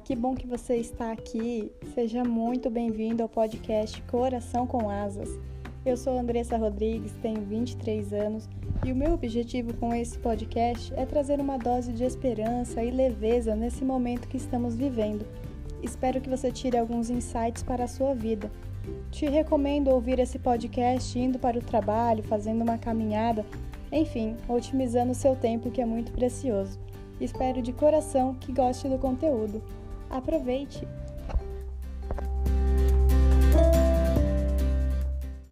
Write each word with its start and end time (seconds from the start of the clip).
que 0.00 0.16
bom 0.16 0.34
que 0.34 0.46
você 0.46 0.76
está 0.76 1.12
aqui. 1.12 1.70
Seja 1.94 2.24
muito 2.24 2.70
bem-vindo 2.70 3.22
ao 3.22 3.28
podcast 3.28 4.00
Coração 4.02 4.66
com 4.66 4.88
Asas. 4.88 5.28
Eu 5.84 5.96
sou 5.96 6.18
Andressa 6.18 6.56
Rodrigues, 6.56 7.12
tenho 7.20 7.40
23 7.42 8.12
anos 8.12 8.48
e 8.84 8.90
o 8.90 8.96
meu 8.96 9.12
objetivo 9.12 9.74
com 9.74 9.94
esse 9.94 10.18
podcast 10.18 10.92
é 10.96 11.04
trazer 11.04 11.40
uma 11.40 11.58
dose 11.58 11.92
de 11.92 12.04
esperança 12.04 12.82
e 12.82 12.90
leveza 12.90 13.54
nesse 13.54 13.84
momento 13.84 14.28
que 14.28 14.36
estamos 14.36 14.74
vivendo. 14.74 15.26
Espero 15.82 16.20
que 16.20 16.30
você 16.30 16.50
tire 16.50 16.78
alguns 16.78 17.10
insights 17.10 17.62
para 17.62 17.84
a 17.84 17.88
sua 17.88 18.14
vida. 18.14 18.50
Te 19.10 19.26
recomendo 19.26 19.88
ouvir 19.88 20.18
esse 20.18 20.38
podcast 20.38 21.18
indo 21.18 21.38
para 21.38 21.58
o 21.58 21.62
trabalho, 21.62 22.22
fazendo 22.24 22.62
uma 22.62 22.78
caminhada, 22.78 23.44
enfim, 23.92 24.36
otimizando 24.48 25.12
o 25.12 25.14
seu 25.14 25.36
tempo 25.36 25.70
que 25.70 25.80
é 25.80 25.86
muito 25.86 26.12
precioso. 26.12 26.80
Espero 27.22 27.62
de 27.62 27.72
coração 27.72 28.34
que 28.34 28.52
goste 28.52 28.88
do 28.88 28.98
conteúdo. 28.98 29.62
Aproveite! 30.10 30.88